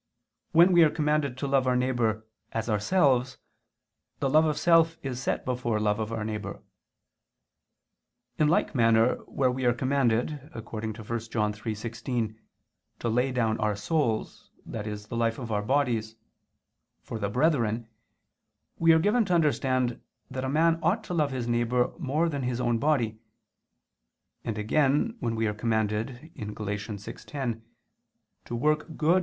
[0.51, 3.37] When we are commanded to love our neighbor "as ourselves,"
[4.19, 6.63] the love of self is set before love of our neighbor.
[8.39, 12.35] In like manner where we are commanded (1 John 3:16)
[12.97, 14.91] "to lay down our souls," i.e.
[14.95, 16.15] the life of our bodies,
[17.03, 17.87] "for the brethren,"
[18.79, 22.41] we are given to understand that a man ought to love his neighbor more than
[22.41, 23.19] his own body;
[24.43, 26.55] and again when we are commanded (Gal.
[26.65, 27.61] 6:10)
[28.45, 29.19] to "work good